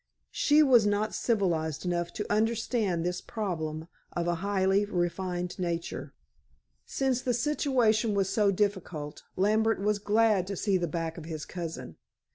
[0.31, 6.15] She was not civilized enough to understand this problem of a highly refined nature.
[6.87, 11.45] Since the situation was so difficult, Lambert was glad to see the back of his
[11.45, 11.97] cousin.